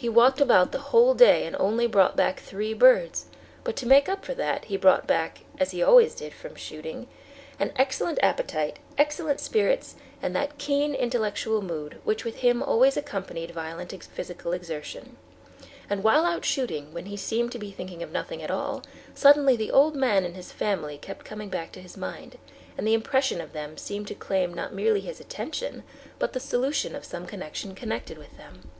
He 0.00 0.08
walked 0.08 0.40
about 0.40 0.70
the 0.70 0.78
whole 0.78 1.12
day 1.12 1.44
and 1.44 1.56
only 1.58 1.88
brought 1.88 2.14
back 2.14 2.38
three 2.38 2.72
birds, 2.72 3.24
but 3.64 3.74
to 3.74 3.84
make 3.86 4.08
up 4.08 4.24
for 4.24 4.32
that—he 4.32 4.76
brought 4.76 5.08
back, 5.08 5.40
as 5.58 5.72
he 5.72 5.82
always 5.82 6.14
did 6.14 6.32
from 6.32 6.54
shooting, 6.54 7.08
an 7.58 7.72
excellent 7.74 8.20
appetite, 8.22 8.78
excellent 8.96 9.40
spirits, 9.40 9.96
and 10.22 10.36
that 10.36 10.56
keen, 10.56 10.94
intellectual 10.94 11.62
mood 11.62 11.98
which 12.04 12.24
with 12.24 12.36
him 12.36 12.62
always 12.62 12.96
accompanied 12.96 13.50
violent 13.50 13.90
physical 14.04 14.52
exertion. 14.52 15.16
And 15.90 16.04
while 16.04 16.24
out 16.24 16.44
shooting, 16.44 16.94
when 16.94 17.06
he 17.06 17.16
seemed 17.16 17.50
to 17.50 17.58
be 17.58 17.72
thinking 17.72 18.00
of 18.00 18.12
nothing 18.12 18.40
at 18.40 18.52
all, 18.52 18.84
suddenly 19.16 19.56
the 19.56 19.72
old 19.72 19.96
man 19.96 20.24
and 20.24 20.36
his 20.36 20.52
family 20.52 20.96
kept 20.96 21.26
coming 21.26 21.48
back 21.48 21.72
to 21.72 21.82
his 21.82 21.96
mind, 21.96 22.38
and 22.76 22.86
the 22.86 22.94
impression 22.94 23.40
of 23.40 23.52
them 23.52 23.76
seemed 23.76 24.06
to 24.06 24.14
claim 24.14 24.54
not 24.54 24.72
merely 24.72 25.00
his 25.00 25.18
attention, 25.18 25.82
but 26.20 26.34
the 26.34 26.38
solution 26.38 26.94
of 26.94 27.04
some 27.04 27.26
question 27.26 27.74
connected 27.74 28.16
with 28.16 28.36
them. 28.36 28.70